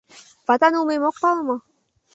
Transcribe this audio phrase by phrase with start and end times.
[0.47, 1.55] «Ватан улмем ок пале мо?